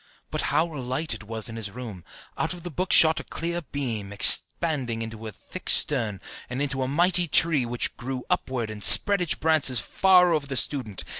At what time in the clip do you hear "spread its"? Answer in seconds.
8.83-9.35